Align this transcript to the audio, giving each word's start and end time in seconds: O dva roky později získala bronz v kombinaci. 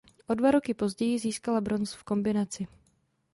O 0.27 0.33
dva 0.35 0.51
roky 0.51 0.73
později 0.73 1.19
získala 1.19 1.61
bronz 1.61 1.93
v 1.93 2.03
kombinaci. 2.03 2.67